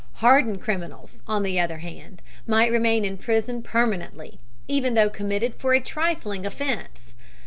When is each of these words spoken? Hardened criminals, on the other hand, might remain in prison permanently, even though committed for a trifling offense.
Hardened 0.13 0.63
criminals, 0.63 1.21
on 1.27 1.43
the 1.43 1.59
other 1.59 1.77
hand, 1.77 2.23
might 2.47 2.71
remain 2.71 3.05
in 3.05 3.19
prison 3.19 3.61
permanently, 3.61 4.39
even 4.67 4.95
though 4.95 5.11
committed 5.11 5.53
for 5.53 5.75
a 5.75 5.79
trifling 5.79 6.43
offense. 6.43 7.13